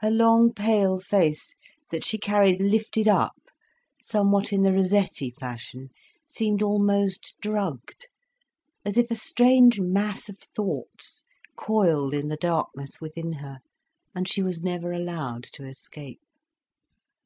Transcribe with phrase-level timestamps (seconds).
[0.00, 1.56] Her long, pale face,
[1.90, 3.44] that she carried lifted up,
[4.02, 5.88] somewhat in the Rossetti fashion,
[6.26, 8.08] seemed almost drugged,
[8.84, 11.24] as if a strange mass of thoughts
[11.56, 13.60] coiled in the darkness within her,
[14.14, 16.20] and she was never allowed to escape.